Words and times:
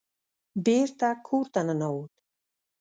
بېرته 0.65 1.09
کور 1.27 1.45
ته 1.53 1.61
ننوت. 1.67 2.13